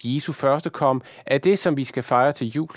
Jesu 0.04 0.32
første 0.32 0.70
kom 0.70 1.02
er 1.26 1.38
det, 1.38 1.58
som 1.58 1.76
vi 1.76 1.84
skal 1.84 2.02
fejre 2.02 2.32
til 2.32 2.46
jul, 2.46 2.76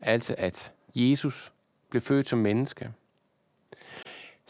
altså 0.00 0.34
at 0.38 0.72
Jesus 0.94 1.52
blev 1.90 2.02
født 2.02 2.28
som 2.28 2.38
menneske. 2.38 2.92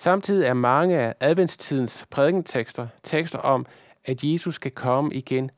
Samtidig 0.00 0.46
er 0.46 0.54
mange 0.54 0.98
af 0.98 1.14
adventstidens 1.20 2.06
prædikentekster 2.10 2.88
tekster 3.02 3.38
om, 3.38 3.66
at 4.04 4.24
Jesus 4.24 4.54
skal 4.54 4.70
komme 4.70 5.14
igen 5.14 5.50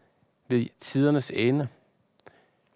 ved 0.48 0.66
tidernes 0.78 1.30
ende, 1.34 1.68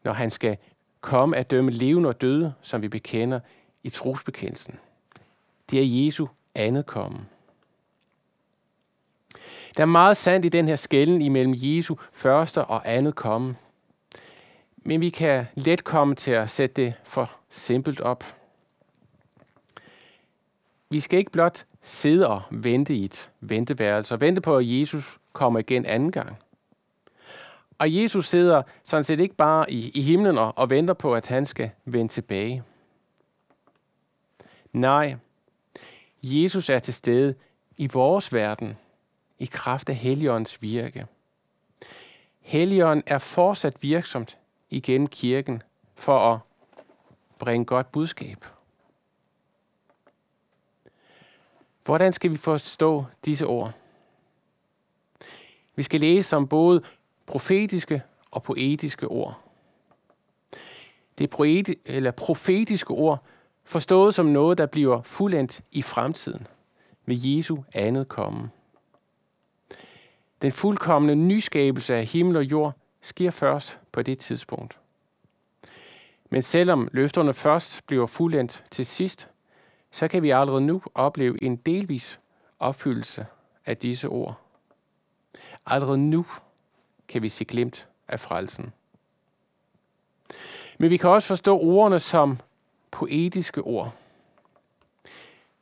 når 0.04 0.12
han 0.12 0.30
skal 0.30 0.56
komme 1.00 1.36
at 1.36 1.50
dømme 1.50 1.70
levende 1.70 2.08
og 2.08 2.20
døde, 2.20 2.54
som 2.62 2.82
vi 2.82 2.88
bekender 2.88 3.40
i 3.82 3.90
trosbekendelsen. 3.90 4.78
Det 5.70 5.80
er 5.80 6.04
Jesu 6.04 6.26
andet 6.54 6.86
komme. 6.86 7.18
Der 9.76 9.82
er 9.82 9.86
meget 9.86 10.16
sandt 10.16 10.46
i 10.46 10.48
den 10.48 10.68
her 10.68 10.76
skælden 10.76 11.22
imellem 11.22 11.54
Jesu 11.56 11.96
første 12.12 12.64
og 12.64 12.82
andet 12.94 13.14
komme. 13.14 13.56
Men 14.76 15.00
vi 15.00 15.10
kan 15.10 15.46
let 15.54 15.84
komme 15.84 16.14
til 16.14 16.30
at 16.30 16.50
sætte 16.50 16.82
det 16.82 16.94
for 17.04 17.30
simpelt 17.50 18.00
op. 18.00 18.24
Vi 20.90 21.00
skal 21.00 21.18
ikke 21.18 21.30
blot 21.30 21.66
sidde 21.82 22.28
og 22.28 22.42
vente 22.50 22.94
i 22.94 23.04
et 23.04 23.30
venteværelse 23.40 24.14
og 24.14 24.20
vente 24.20 24.40
på, 24.40 24.56
at 24.56 24.64
Jesus 24.66 25.18
kommer 25.32 25.60
igen 25.60 25.86
anden 25.86 26.12
gang. 26.12 26.36
Og 27.78 27.94
Jesus 27.94 28.28
sidder 28.28 28.62
sådan 28.84 29.04
set 29.04 29.20
ikke 29.20 29.34
bare 29.34 29.70
i, 29.70 29.90
i 29.94 30.02
himlen 30.02 30.38
og, 30.38 30.58
og 30.58 30.70
venter 30.70 30.94
på, 30.94 31.14
at 31.14 31.26
han 31.26 31.46
skal 31.46 31.70
vende 31.84 32.12
tilbage. 32.12 32.62
Nej, 34.72 35.16
Jesus 36.22 36.68
er 36.68 36.78
til 36.78 36.94
stede 36.94 37.34
i 37.76 37.86
vores 37.86 38.32
verden 38.32 38.76
i 39.38 39.44
kraft 39.44 39.88
af 39.88 39.94
Helligåndens 39.94 40.62
virke. 40.62 41.06
Helligånden 42.40 43.02
er 43.06 43.18
fortsat 43.18 43.82
virksomt 43.82 44.38
igennem 44.70 45.06
kirken 45.06 45.62
for 45.94 46.32
at 46.32 46.38
bringe 47.38 47.64
godt 47.64 47.92
budskab. 47.92 48.44
Hvordan 51.86 52.12
skal 52.12 52.30
vi 52.30 52.36
forstå 52.36 53.04
disse 53.24 53.46
ord? 53.46 53.72
Vi 55.76 55.82
skal 55.82 56.00
læse 56.00 56.28
som 56.28 56.48
både 56.48 56.82
profetiske 57.26 58.02
og 58.30 58.42
poetiske 58.42 59.08
ord. 59.08 59.40
Det 61.18 61.34
poeti- 61.34 61.80
eller 61.84 62.10
profetiske 62.10 62.90
ord 62.90 63.24
forstået 63.64 64.14
som 64.14 64.26
noget, 64.26 64.58
der 64.58 64.66
bliver 64.66 65.02
fuldendt 65.02 65.60
i 65.72 65.82
fremtiden 65.82 66.46
ved 67.06 67.16
Jesu 67.16 67.56
andet 67.72 68.08
komme. 68.08 68.50
Den 70.42 70.52
fuldkommende 70.52 71.14
nyskabelse 71.14 71.94
af 71.94 72.04
himmel 72.06 72.36
og 72.36 72.44
jord 72.44 72.72
sker 73.00 73.30
først 73.30 73.78
på 73.92 74.02
det 74.02 74.18
tidspunkt. 74.18 74.78
Men 76.30 76.42
selvom 76.42 76.88
løfterne 76.92 77.34
først 77.34 77.86
bliver 77.86 78.06
fuldendt 78.06 78.64
til 78.70 78.86
sidst, 78.86 79.28
så 79.96 80.08
kan 80.08 80.22
vi 80.22 80.30
allerede 80.30 80.60
nu 80.60 80.82
opleve 80.94 81.42
en 81.42 81.56
delvis 81.56 82.20
opfyldelse 82.58 83.26
af 83.66 83.76
disse 83.76 84.08
ord. 84.08 84.40
Allerede 85.66 85.98
nu 85.98 86.26
kan 87.08 87.22
vi 87.22 87.28
se 87.28 87.44
glimt 87.44 87.88
af 88.08 88.20
frelsen. 88.20 88.72
Men 90.78 90.90
vi 90.90 90.96
kan 90.96 91.10
også 91.10 91.28
forstå 91.28 91.58
ordene 91.58 92.00
som 92.00 92.38
poetiske 92.90 93.62
ord. 93.62 93.94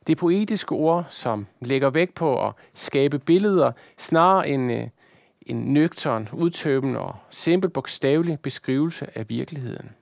Det 0.07 0.17
poetiske 0.17 0.71
ord, 0.71 1.05
som 1.09 1.47
lægger 1.61 1.89
vægt 1.89 2.13
på 2.13 2.47
at 2.47 2.53
skabe 2.73 3.19
billeder, 3.19 3.71
snarere 3.97 4.47
end 4.47 4.71
øh, 4.71 4.87
en 5.41 5.73
nøgtern, 5.73 6.29
udtømmende 6.33 6.99
og 6.99 7.15
simpel 7.29 7.69
bogstavelig 7.69 8.39
beskrivelse 8.39 9.17
af 9.17 9.29
virkeligheden. 9.29 9.95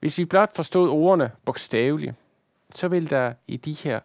Hvis 0.00 0.18
vi 0.18 0.24
blot 0.24 0.56
forstod 0.56 0.90
ordene 0.90 1.30
bogstaveligt, 1.44 2.14
så 2.74 2.88
vil 2.88 3.10
der 3.10 3.34
i 3.46 3.56
de 3.56 3.72
her 3.72 4.00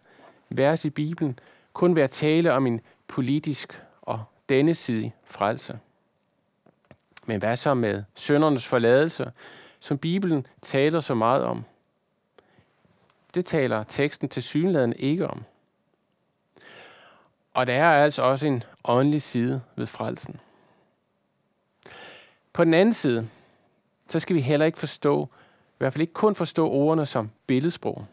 vers 0.48 0.84
i 0.84 0.90
Bibelen 0.90 1.38
kun 1.72 1.96
være 1.96 2.08
tale 2.08 2.52
om 2.52 2.66
en 2.66 2.80
politisk 3.08 3.82
og 4.02 4.24
denne 4.48 4.74
side 4.74 5.10
frelse. 5.24 5.78
Men 7.26 7.38
hvad 7.38 7.56
så 7.56 7.74
med 7.74 8.02
søndernes 8.14 8.66
forladelse, 8.66 9.32
som 9.80 9.98
Bibelen 9.98 10.46
taler 10.62 11.00
så 11.00 11.14
meget 11.14 11.44
om? 11.44 11.64
Det 13.34 13.46
taler 13.46 13.82
teksten 13.82 14.28
til 14.28 14.42
synligheden 14.42 14.92
ikke 14.92 15.28
om. 15.28 15.44
Og 17.54 17.66
der 17.66 17.72
er 17.72 18.04
altså 18.04 18.22
også 18.22 18.46
en 18.46 18.62
åndelig 18.84 19.22
side 19.22 19.62
ved 19.76 19.86
frelsen. 19.86 20.40
På 22.52 22.64
den 22.64 22.74
anden 22.74 22.94
side, 22.94 23.28
så 24.08 24.20
skal 24.20 24.36
vi 24.36 24.40
heller 24.40 24.66
ikke 24.66 24.78
forstå, 24.78 25.28
i 25.70 25.78
hvert 25.78 25.92
fald 25.92 26.00
ikke 26.00 26.12
kun 26.12 26.34
forstå 26.34 26.68
ordene 26.68 27.06
som 27.06 27.30
billedsprog. 27.46 28.06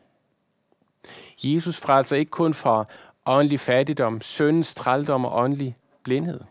Jesus 1.44 1.78
frelser 1.78 1.98
altså 1.98 2.16
ikke 2.16 2.32
kun 2.32 2.54
fra 2.54 2.86
åndelig 3.26 3.60
fattigdom, 3.60 4.22
syndens 4.22 4.74
trældom 4.74 5.26
og 5.26 5.38
åndelig 5.38 5.76
blindhed. 6.04 6.42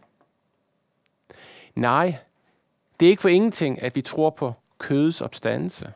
Nej, 1.75 2.19
det 3.01 3.07
er 3.07 3.11
ikke 3.11 3.23
for 3.23 3.29
ingenting, 3.29 3.83
at 3.83 3.97
vi 3.97 4.03
tror 4.03 4.31
på 4.31 4.55
kødets 4.79 5.21
opstandelse. 5.21 5.93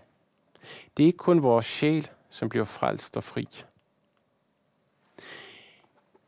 Det 0.97 1.03
er 1.03 1.07
ikke 1.07 1.19
kun 1.19 1.43
vores 1.43 1.67
sjæl, 1.67 2.11
som 2.31 2.49
bliver 2.49 2.65
frelst 2.65 3.17
og 3.17 3.25
fri. 3.25 3.49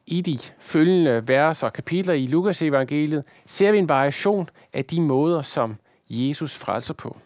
I 0.06 0.20
de 0.20 0.38
følgende 0.58 1.28
vers 1.28 1.62
og 1.62 1.72
kapitler 1.72 2.14
i 2.14 2.26
Lukas 2.26 2.62
evangeliet 2.62 3.24
ser 3.46 3.72
vi 3.72 3.78
en 3.78 3.88
variation 3.88 4.48
af 4.72 4.84
de 4.84 5.00
måder, 5.00 5.42
som 5.42 5.76
Jesus 6.08 6.54
frelser 6.54 6.94
på. 6.94 7.16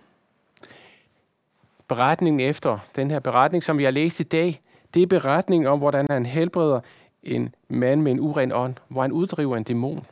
Beretningen 1.88 2.40
efter 2.40 2.78
den 2.96 3.10
her 3.10 3.18
beretning, 3.18 3.64
som 3.64 3.78
vi 3.78 3.84
har 3.84 3.90
læst 3.90 4.20
i 4.20 4.22
dag, 4.22 4.60
det 4.94 5.02
er 5.02 5.06
beretningen 5.06 5.66
om, 5.66 5.78
hvordan 5.78 6.06
han 6.10 6.26
helbreder 6.26 6.80
en 7.22 7.54
mand 7.68 8.00
med 8.00 8.12
en 8.12 8.20
uren 8.20 8.52
ånd, 8.52 8.74
hvor 8.88 9.02
han 9.02 9.12
uddriver 9.12 9.56
en 9.56 9.62
dæmon. 9.62 10.04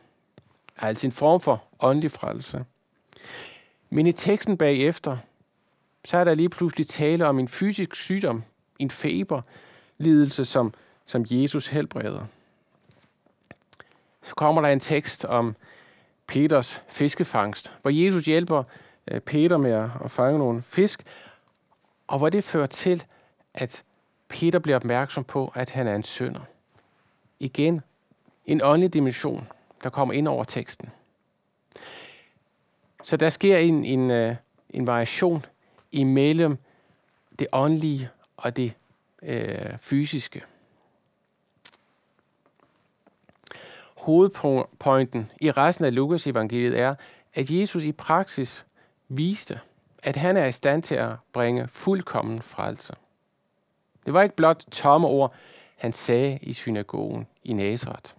Altså 0.79 1.07
en 1.07 1.13
form 1.13 1.41
for 1.41 1.65
åndelig 1.81 2.11
frelse. 2.11 2.65
Men 3.91 4.07
i 4.07 4.13
teksten 4.13 4.57
bagefter, 4.57 5.17
så 6.05 6.17
er 6.17 6.25
der 6.25 6.35
lige 6.35 6.49
pludselig 6.49 6.87
tale 6.87 7.27
om 7.27 7.39
en 7.39 7.49
fysisk 7.49 7.95
sygdom, 7.95 8.43
en 8.79 8.91
feberlidelse, 8.91 10.45
som, 10.45 10.75
som 11.07 11.25
Jesus 11.31 11.67
helbreder. 11.67 12.25
Så 14.23 14.35
kommer 14.35 14.63
der 14.63 14.69
en 14.69 14.81
tekst 14.81 15.25
om 15.25 15.57
Peters 16.27 16.83
fiskefangst, 16.89 17.73
hvor 17.83 17.91
Jesus 17.91 18.25
hjælper 18.25 18.63
øh, 19.11 19.21
Peter 19.21 19.57
med 19.57 19.91
at 20.05 20.11
fange 20.11 20.39
nogle 20.39 20.63
fisk, 20.63 21.03
og 22.07 22.19
hvor 22.19 22.29
det 22.29 22.45
fører 22.45 22.67
til, 22.67 23.05
at 23.55 23.85
Peter 24.33 24.59
bliver 24.59 24.77
opmærksom 24.77 25.25
på, 25.25 25.53
at 25.55 25.71
han 25.71 25.87
er 25.87 25.95
en 25.95 26.03
synder. 26.03 26.41
Igen, 27.41 27.81
en 28.47 28.61
åndelig 28.63 28.95
dimension, 28.95 29.49
der 29.83 29.91
kommer 29.91 30.15
ind 30.15 30.29
over 30.29 30.45
teksten. 30.45 30.89
Så 33.03 33.17
der 33.17 33.31
sker 33.31 33.59
en, 33.59 33.85
en, 33.85 34.11
øh, 34.11 34.37
en 34.71 34.87
variation 34.87 35.45
imellem 35.93 36.59
det 37.39 37.47
åndelige 37.53 38.11
og 38.37 38.57
det 38.57 38.75
øh, 39.23 39.79
fysiske. 39.81 40.43
Hovedpointen 43.97 45.31
i 45.41 45.51
resten 45.51 45.85
af 45.85 45.95
Lukas 45.95 46.27
evangeliet 46.27 46.79
er, 46.79 46.95
at 47.35 47.51
Jesus 47.51 47.85
i 47.85 47.93
praksis 47.93 48.67
viste, 49.09 49.61
at 50.03 50.17
han 50.17 50.37
er 50.37 50.47
i 50.47 50.53
stand 50.53 50.83
til 50.83 50.95
at 50.95 51.13
bringe 51.33 51.69
fuldkommen 51.69 52.43
frelse. 52.43 52.95
Det 54.07 54.15
var 54.15 54.23
ikke 54.23 54.37
blot 54.37 54.65
tomme 54.71 55.09
ord, 55.09 55.35
han 55.77 55.93
sagde 55.93 56.39
i 56.43 56.53
synagogen 56.53 57.27
i 57.45 57.53
Nazareth. 57.53 58.15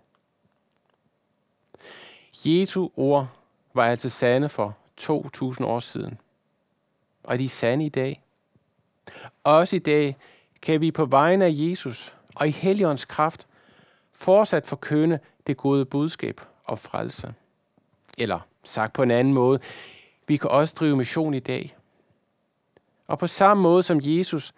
Jesu 2.45 2.89
ord 2.95 3.27
var 3.73 3.85
altså 3.85 4.09
sande 4.09 4.49
for 4.49 4.77
2000 4.97 5.67
år 5.67 5.79
siden. 5.79 6.19
Og 7.23 7.39
de 7.39 7.45
er 7.45 7.49
sande 7.49 7.85
i 7.85 7.89
dag. 7.89 8.23
Også 9.43 9.75
i 9.75 9.79
dag 9.79 10.17
kan 10.61 10.81
vi 10.81 10.91
på 10.91 11.05
vegne 11.05 11.45
af 11.45 11.51
Jesus 11.53 12.13
og 12.35 12.47
i 12.47 12.51
Helligåndens 12.51 13.05
kraft 13.05 13.47
fortsat 14.11 14.65
forkønne 14.65 15.19
det 15.47 15.57
gode 15.57 15.85
budskab 15.85 16.41
og 16.63 16.79
frelse. 16.79 17.33
Eller 18.17 18.39
sagt 18.63 18.93
på 18.93 19.03
en 19.03 19.11
anden 19.11 19.33
måde, 19.33 19.59
vi 20.27 20.37
kan 20.37 20.49
også 20.49 20.75
drive 20.79 20.97
mission 20.97 21.33
i 21.33 21.39
dag. 21.39 21.75
Og 23.07 23.19
på 23.19 23.27
samme 23.27 23.63
måde 23.63 23.83
som 23.83 23.99
Jesus, 24.03 24.53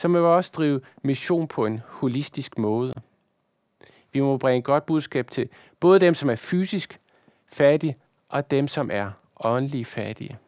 så 0.00 0.08
må 0.08 0.18
vi 0.18 0.24
også 0.24 0.50
drive 0.56 0.80
mission 1.02 1.48
på 1.48 1.66
en 1.66 1.82
holistisk 1.86 2.58
måde. 2.58 2.94
Vi 4.12 4.20
må 4.20 4.36
bringe 4.36 4.62
godt 4.62 4.86
budskab 4.86 5.30
til 5.30 5.48
både 5.80 6.00
dem, 6.00 6.14
som 6.14 6.30
er 6.30 6.34
fysisk 6.34 7.00
fattige, 7.48 7.96
og 8.28 8.50
dem, 8.50 8.68
som 8.68 8.90
er 8.92 9.10
åndelige 9.40 9.84
fattige. 9.84 10.38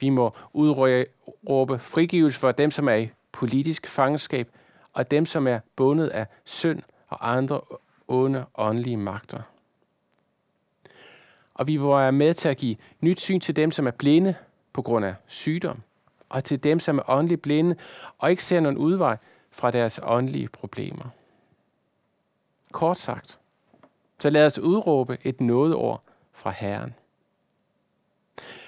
Vi 0.00 0.08
må 0.08 0.36
udråbe 0.52 1.78
frigivelse 1.78 2.38
for 2.38 2.52
dem, 2.52 2.70
som 2.70 2.88
er 2.88 2.94
i 2.94 3.10
politisk 3.32 3.86
fangenskab, 3.86 4.48
og 4.92 5.10
dem, 5.10 5.26
som 5.26 5.46
er 5.46 5.60
bundet 5.76 6.08
af 6.08 6.26
synd 6.44 6.82
og 7.08 7.36
andre 7.36 7.60
onde 8.08 8.44
åndelige 8.54 8.96
magter. 8.96 9.40
Og 11.54 11.66
vi 11.66 11.76
må 11.76 11.98
være 11.98 12.12
med 12.12 12.34
til 12.34 12.48
at 12.48 12.56
give 12.56 12.76
nyt 13.00 13.20
syn 13.20 13.40
til 13.40 13.56
dem, 13.56 13.70
som 13.70 13.86
er 13.86 13.90
blinde 13.90 14.34
på 14.72 14.82
grund 14.82 15.04
af 15.04 15.14
sygdom, 15.26 15.82
og 16.28 16.44
til 16.44 16.64
dem, 16.64 16.80
som 16.80 16.98
er 16.98 17.10
åndeligt 17.10 17.42
blinde 17.42 17.76
og 18.18 18.30
ikke 18.30 18.44
ser 18.44 18.60
nogen 18.60 18.78
udvej 18.78 19.16
fra 19.50 19.70
deres 19.70 20.00
åndelige 20.02 20.48
problemer. 20.48 21.04
Kort 22.72 22.98
sagt, 22.98 23.38
så 24.18 24.30
lad 24.30 24.46
os 24.46 24.58
udråbe 24.58 25.18
et 25.24 25.40
nådeord 25.40 26.02
fra 26.32 26.50
Herren. 26.50 26.94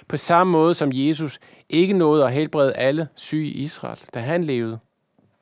På 0.08 0.16
samme 0.16 0.50
måde 0.52 0.74
som 0.74 0.90
Jesus 0.92 1.40
ikke 1.68 1.92
nåede 1.94 2.24
at 2.24 2.32
helbrede 2.32 2.72
alle 2.72 3.08
syge 3.14 3.48
i 3.48 3.62
Israel, 3.62 4.00
da 4.14 4.20
han 4.20 4.44
levede. 4.44 4.78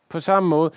På 0.08 0.20
samme 0.20 0.48
måde, 0.48 0.70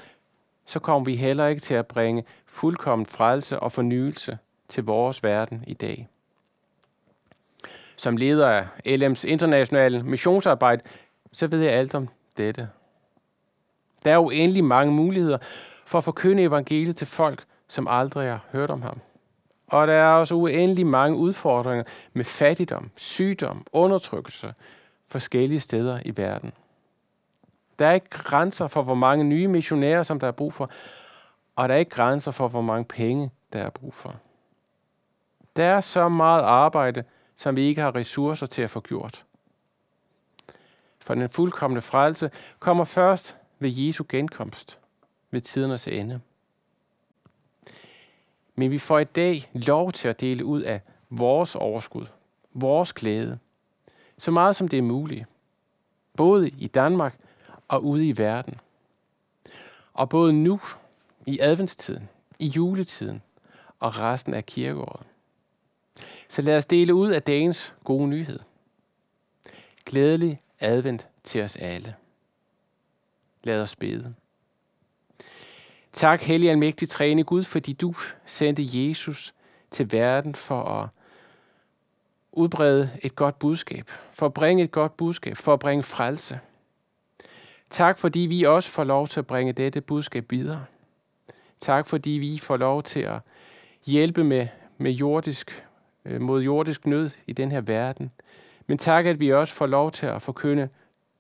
så 0.66 0.80
kommer 0.80 1.06
vi 1.06 1.16
heller 1.16 1.48
ikke 1.48 1.62
til 1.62 1.74
at 1.74 1.88
bringe 1.88 2.24
fuldkommen 2.46 3.06
frelse 3.06 3.60
og 3.60 3.72
fornyelse 3.72 4.38
til 4.68 4.84
vores 4.84 5.24
verden 5.24 5.64
i 5.68 5.74
dag. 5.74 6.08
Som 7.96 8.18
leder 8.18 8.48
af 8.48 8.66
LM's 8.86 9.28
internationale 9.28 10.04
missionsarbejde, 10.04 10.82
så 11.34 11.48
ved 11.48 11.62
jeg 11.62 11.74
alt 11.74 11.96
om 11.96 12.08
dette. 12.38 12.70
Der 14.04 14.14
er 14.14 14.18
uendelig 14.18 14.64
mange 14.64 14.94
muligheder 14.94 15.38
for 15.86 15.98
at 15.98 16.04
forkynde 16.04 16.44
evangeliet 16.44 16.96
til 16.96 17.08
folk, 17.08 17.44
som 17.68 17.88
aldrig 17.88 18.30
har 18.30 18.46
hørt 18.52 18.72
om 18.72 18.82
ham. 18.82 19.00
Og 19.68 19.88
der 19.88 19.94
er 19.94 20.14
også 20.14 20.36
uendelig 20.36 20.88
mange 20.88 21.18
udfordringer 21.18 21.84
med 22.14 22.26
fattigdom, 22.26 22.92
sygdom, 22.96 23.66
undertrykkelse 23.72 24.54
forskellige 25.08 25.60
steder 25.60 26.00
i 26.06 26.18
verden. 26.18 26.52
Der 27.80 27.88
er 27.88 27.92
ikke 27.92 28.10
grænser 28.10 28.68
for, 28.68 28.84
hvor 28.84 28.94
mange 28.94 29.24
nye 29.24 29.48
missionærer, 29.48 30.04
som 30.04 30.20
der 30.20 30.28
er 30.28 30.32
brug 30.32 30.54
for, 30.54 30.70
og 31.56 31.70
der 31.70 31.76
er 31.76 31.80
ikke 31.80 31.92
grænser 31.92 32.32
for, 32.32 32.48
hvor 32.48 32.62
mange 32.62 32.86
penge, 32.86 33.32
der 33.54 33.60
er 33.60 33.70
brug 33.70 33.94
for. 33.94 34.16
Der 35.56 35.64
er 35.64 35.82
så 35.82 36.10
meget 36.10 36.42
arbejde, 36.42 37.04
som 37.36 37.56
vi 37.56 37.62
ikke 37.62 37.82
har 37.82 37.96
ressourcer 37.96 38.46
til 38.46 38.62
at 38.62 38.70
få 38.70 38.80
gjort. 38.80 39.26
For 41.12 41.16
den 41.16 41.30
fuldkommende 41.30 41.82
frelse 41.82 42.32
kommer 42.60 42.84
først 42.84 43.38
ved 43.60 43.70
Jesu 43.70 44.04
genkomst, 44.10 44.80
ved 45.32 45.42
tidernes 45.42 45.88
ende. 45.88 46.22
Men 48.56 48.72
vi 48.72 48.78
får 48.78 49.00
i 49.00 49.04
dag 49.04 49.50
lov 49.54 49.92
til 49.92 50.08
at 50.08 50.22
dele 50.22 50.46
ud 50.46 50.62
af 50.62 50.82
vores 51.10 51.56
overskud, 51.56 52.06
vores 52.54 52.94
glæde, 52.94 53.40
så 54.18 54.32
meget 54.32 54.56
som 54.56 54.68
det 54.68 54.80
er 54.80 54.84
muligt, 54.84 55.26
både 56.18 56.50
i 56.50 56.68
Danmark 56.68 57.20
og 57.68 57.84
ude 57.84 58.08
i 58.08 58.18
verden. 58.18 58.60
Og 59.94 60.10
både 60.10 60.34
nu, 60.34 60.62
i 61.26 61.40
adventstiden, 61.40 62.10
i 62.40 62.48
juletiden 62.48 63.22
og 63.80 64.00
resten 64.00 64.34
af 64.34 64.46
kirkeåret. 64.46 65.06
Så 66.30 66.42
lad 66.42 66.58
os 66.58 66.66
dele 66.66 66.94
ud 66.94 67.12
af 67.12 67.24
dagens 67.24 67.74
gode 67.84 68.08
nyhed. 68.08 68.40
Glædelig 69.86 70.42
advent 70.62 71.08
til 71.24 71.42
os 71.42 71.56
alle. 71.56 71.96
Lad 73.44 73.62
os 73.62 73.76
bede. 73.76 74.14
Tak, 75.94 76.22
Hellig 76.22 76.50
Almægtig 76.50 76.90
Træne 76.90 77.24
Gud, 77.24 77.44
fordi 77.44 77.74
du 77.74 77.94
sendte 78.26 78.64
Jesus 78.66 79.34
til 79.72 79.92
verden 79.92 80.36
for 80.36 80.64
at 80.64 80.90
udbrede 82.32 82.90
et 83.02 83.16
godt 83.16 83.40
budskab, 83.40 83.90
for 84.12 84.26
at 84.26 84.34
bringe 84.34 84.64
et 84.64 84.72
godt 84.72 84.98
budskab, 84.98 85.38
for 85.38 85.54
at 85.54 85.60
bringe 85.60 85.84
frelse. 85.84 86.40
Tak, 87.70 87.98
fordi 87.98 88.20
vi 88.20 88.44
også 88.44 88.70
får 88.70 88.84
lov 88.84 89.08
til 89.08 89.20
at 89.20 89.28
bringe 89.28 89.54
dette 89.54 89.82
budskab 89.82 90.32
videre. 90.32 90.66
Tak, 91.60 91.88
fordi 91.88 92.10
vi 92.10 92.40
får 92.40 92.58
lov 92.58 92.84
til 92.84 93.00
at 93.00 93.20
hjælpe 93.86 94.24
med, 94.24 94.48
med 94.78 94.92
jordisk, 94.92 95.66
øh, 96.06 96.22
mod 96.22 96.42
jordisk 96.42 96.86
nød 96.88 97.10
i 97.28 97.34
den 97.34 97.52
her 97.52 97.62
verden. 97.62 98.12
Men 98.68 98.78
tak, 98.78 99.06
at 99.06 99.20
vi 99.20 99.34
også 99.34 99.54
får 99.54 99.66
lov 99.66 99.92
til 99.92 100.06
at 100.06 100.22
forkynde 100.22 100.70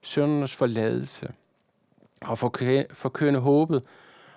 søndernes 0.01 0.55
forladelse 0.55 1.33
og 2.21 2.37
forkynde 2.93 3.39
håbet 3.39 3.83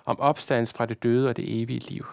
om 0.05 0.19
opstandelse 0.19 0.75
fra 0.75 0.85
det 0.85 1.03
døde 1.03 1.29
og 1.29 1.37
det 1.37 1.61
evige 1.61 1.79
liv. 1.79 2.05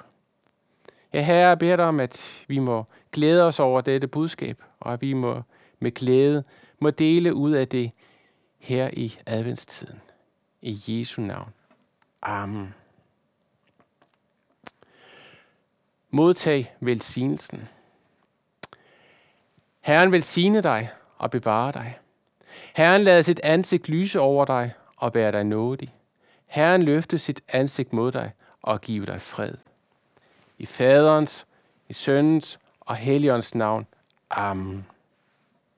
Ja, 1.12 1.22
Herre, 1.22 1.48
jeg 1.48 1.59
beder 1.59 1.76
dig 1.76 1.85
om, 1.85 2.00
at 2.00 2.44
vi 2.48 2.59
må 2.59 2.85
glæde 3.12 3.42
os 3.42 3.61
over 3.61 3.81
dette 3.81 4.09
budskab, 4.09 4.62
og 4.81 4.92
at 4.92 5.02
vi 5.02 5.12
må 5.12 5.42
med 5.78 5.94
glæde 5.94 6.44
må 6.78 6.90
dele 6.90 7.35
ud 7.35 7.52
af 7.52 7.68
det 7.68 7.92
her 8.59 8.90
i 8.92 9.18
adventstiden. 9.26 10.00
I 10.62 10.83
Jesu 10.88 11.22
navn. 11.22 11.52
Amen. 12.22 12.74
Modtag 16.11 16.74
velsignelsen. 16.81 17.68
Herren 19.83 20.12
velsigne 20.12 20.61
dig 20.61 20.90
og 21.18 21.31
bevare 21.31 21.73
dig. 21.73 21.99
Herren 22.75 23.03
lader 23.03 23.23
sit 23.23 23.40
ansigt 23.42 23.88
lyse 23.88 24.21
over 24.21 24.45
dig 24.45 24.73
og 24.97 25.14
være 25.14 25.33
dig 25.33 25.45
nådig. 25.45 25.95
Herren 26.47 26.83
løfte 26.83 27.18
sit 27.18 27.40
ansigt 27.49 27.92
mod 27.92 28.12
dig 28.12 28.33
og 28.62 28.81
give 28.81 29.07
dig 29.07 29.21
fred. 29.21 29.55
I 30.59 30.66
faderens, 30.66 31.47
i 31.88 31.92
søndens 31.92 32.59
og 32.81 32.97
helligåndens 32.97 33.55
navn. 33.55 33.87
Amen. 34.31 34.87